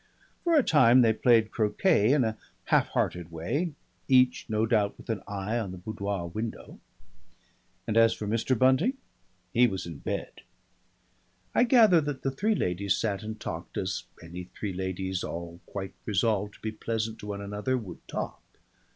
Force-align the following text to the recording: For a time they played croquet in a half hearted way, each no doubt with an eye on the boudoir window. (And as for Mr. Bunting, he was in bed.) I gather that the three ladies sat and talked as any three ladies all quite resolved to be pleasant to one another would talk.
For 0.43 0.55
a 0.57 0.63
time 0.63 1.03
they 1.03 1.13
played 1.13 1.51
croquet 1.51 2.11
in 2.11 2.23
a 2.23 2.35
half 2.63 2.87
hearted 2.87 3.29
way, 3.31 3.73
each 4.07 4.47
no 4.49 4.65
doubt 4.65 4.97
with 4.97 5.11
an 5.11 5.21
eye 5.27 5.59
on 5.59 5.69
the 5.71 5.77
boudoir 5.77 6.25
window. 6.25 6.79
(And 7.85 7.95
as 7.95 8.11
for 8.15 8.25
Mr. 8.25 8.57
Bunting, 8.57 8.97
he 9.53 9.67
was 9.67 9.85
in 9.85 9.99
bed.) 9.99 10.41
I 11.53 11.65
gather 11.65 12.01
that 12.01 12.23
the 12.23 12.31
three 12.31 12.55
ladies 12.55 12.97
sat 12.97 13.21
and 13.21 13.39
talked 13.39 13.77
as 13.77 14.05
any 14.23 14.45
three 14.45 14.73
ladies 14.73 15.23
all 15.23 15.59
quite 15.67 15.93
resolved 16.07 16.55
to 16.55 16.61
be 16.61 16.71
pleasant 16.71 17.19
to 17.19 17.27
one 17.27 17.41
another 17.41 17.77
would 17.77 18.07
talk. 18.07 18.41